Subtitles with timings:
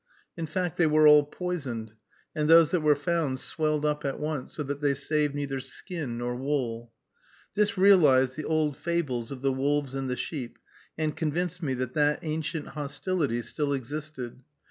[0.35, 1.93] In fact, they were all poisoned,
[2.35, 6.17] and those that were found swelled up at once, so that they saved neither skin
[6.17, 6.91] nor wool.
[7.53, 10.57] This realized the old fables of the wolves and the sheep,
[10.97, 14.41] and convinced me that that ancient hostility still existed.